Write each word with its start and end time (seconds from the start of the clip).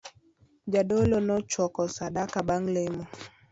Jadolo 0.73 1.15
nochoko 1.27 1.81
sadaka 1.97 2.39
bang' 2.47 2.69
lemo 2.75 3.05